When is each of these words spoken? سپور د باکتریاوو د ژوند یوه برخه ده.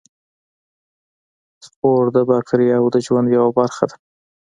سپور 1.65 2.03
د 2.15 2.17
باکتریاوو 2.29 2.93
د 2.95 2.97
ژوند 3.05 3.27
یوه 3.37 3.51
برخه 3.59 3.83
ده. 3.89 3.95